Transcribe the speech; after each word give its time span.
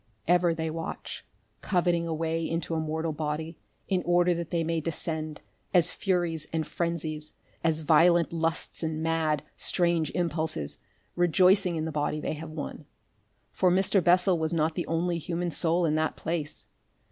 Ever 0.27 0.55
they 0.55 0.71
watch, 0.71 1.23
coveting 1.61 2.07
a 2.07 2.13
way 2.15 2.43
into 2.43 2.73
a 2.73 2.79
mortal 2.79 3.13
body, 3.13 3.59
in 3.87 4.01
order 4.03 4.33
that 4.33 4.49
they 4.49 4.63
may 4.63 4.81
descend, 4.81 5.41
as 5.75 5.91
furies 5.91 6.47
and 6.51 6.65
frenzies, 6.65 7.33
as 7.63 7.81
violent 7.81 8.33
lusts 8.33 8.81
and 8.81 9.03
mad, 9.03 9.43
strange 9.57 10.09
impulses, 10.15 10.79
rejoicing 11.15 11.75
in 11.75 11.85
the 11.85 11.91
body 11.91 12.19
they 12.19 12.33
have 12.33 12.49
won. 12.49 12.85
For 13.51 13.69
Mr. 13.71 14.03
Bessel 14.03 14.39
was 14.39 14.55
not 14.55 14.73
the 14.73 14.87
only 14.87 15.19
human 15.19 15.51
soul 15.51 15.85
in 15.85 15.93
that 15.93 16.15
place. 16.15 16.65